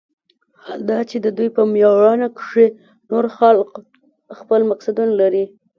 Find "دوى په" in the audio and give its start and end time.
1.37-1.61